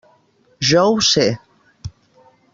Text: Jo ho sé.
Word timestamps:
Jo 0.69 0.85
ho 0.95 1.03
sé. 1.09 1.27